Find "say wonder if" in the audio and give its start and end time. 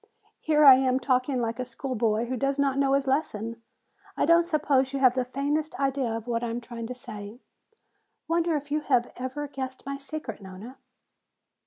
6.95-8.71